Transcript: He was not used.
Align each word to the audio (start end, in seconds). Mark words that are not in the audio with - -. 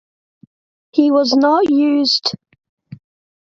He 0.93 1.11
was 1.11 1.35
not 1.35 1.69
used. 1.69 2.31